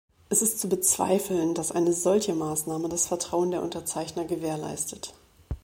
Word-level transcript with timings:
Es 0.29 0.41
ist 0.41 0.59
zu 0.59 0.67
bezweifeln, 0.67 1.53
dass 1.53 1.71
eine 1.71 1.93
solche 1.93 2.33
Maßnahme 2.33 2.89
das 2.89 3.05
Vertrauen 3.05 3.51
der 3.51 3.61
Unterzeichner 3.61 4.25
gewährleistet. 4.25 5.13